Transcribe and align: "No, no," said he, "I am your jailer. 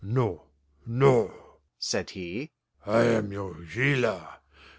"No, 0.03 0.47
no," 0.87 1.59
said 1.77 2.09
he, 2.09 2.49
"I 2.87 3.03
am 3.03 3.31
your 3.31 3.53
jailer. 3.65 4.29